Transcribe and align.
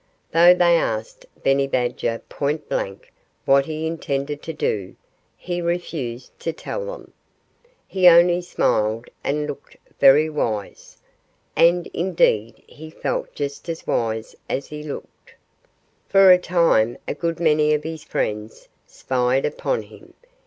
Though 0.31 0.55
they 0.55 0.77
asked 0.77 1.27
Benny 1.43 1.67
Badger 1.67 2.23
point 2.27 2.67
blank 2.67 3.13
what 3.45 3.67
he 3.67 3.85
intended 3.85 4.41
to 4.41 4.51
do, 4.51 4.95
he 5.37 5.61
refused 5.61 6.39
to 6.39 6.51
tell 6.51 6.87
them. 6.87 7.13
He 7.87 8.07
only 8.07 8.41
smiled, 8.41 9.09
and 9.23 9.45
looked 9.45 9.77
very 9.99 10.27
wise. 10.27 10.97
And 11.55 11.85
indeed 11.93 12.63
he 12.65 12.89
felt 12.89 13.35
just 13.35 13.69
as 13.69 13.85
wise 13.85 14.35
as 14.49 14.65
he 14.65 14.81
looked. 14.81 15.35
For 16.09 16.31
a 16.31 16.39
time 16.39 16.97
a 17.07 17.13
good 17.13 17.39
many 17.39 17.71
of 17.75 17.83
his 17.83 18.03
friends 18.03 18.69
spied 18.87 19.45
upon 19.45 19.83
him. 19.83 20.15